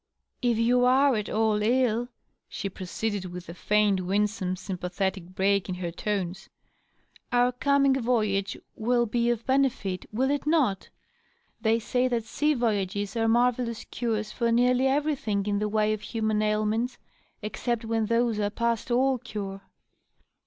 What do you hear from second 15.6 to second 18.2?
way of human ailments, except when